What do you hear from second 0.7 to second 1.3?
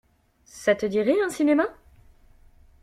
te dirait un